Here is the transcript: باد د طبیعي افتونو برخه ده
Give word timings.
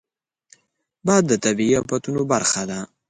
باد 1.05 1.23
د 1.27 1.33
طبیعي 1.43 1.75
افتونو 1.81 2.21
برخه 2.31 2.61
ده 2.69 2.79